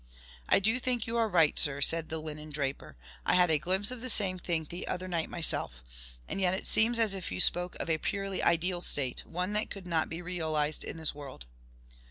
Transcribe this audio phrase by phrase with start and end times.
[0.49, 2.97] "I do think you are right, sir," said the linen draper.
[3.23, 5.83] "I had a glimpse of the same thing the other night myself.
[6.27, 9.69] And yet it seems as if you spoke of a purely ideal state one that
[9.69, 11.45] could not be realised in this world."